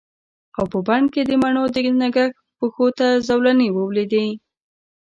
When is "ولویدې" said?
3.71-4.25